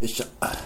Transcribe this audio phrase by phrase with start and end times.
[0.00, 0.56] 一下啊